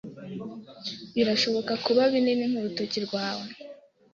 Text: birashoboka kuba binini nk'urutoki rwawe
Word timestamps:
birashoboka 1.15 1.73
kuba 1.85 2.03
binini 2.13 2.43
nk'urutoki 2.51 2.99
rwawe 3.05 3.45